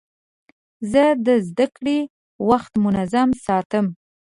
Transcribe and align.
زه 0.91 1.03
د 1.25 1.27
زدهکړې 1.47 1.99
وخت 2.49 2.73
منظم 2.83 3.29
ساتم. 3.45 3.85